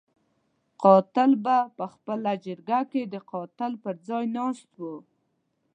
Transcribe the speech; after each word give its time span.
قاتل 0.83 1.31
به 1.43 1.57
په 1.77 2.13
جرګه 2.45 2.79
کې 2.91 3.01
د 3.13 3.15
قاتل 3.31 3.71
پر 3.83 3.95
ځای 4.07 4.25
ناست 4.37 4.69
وو. 4.79 4.95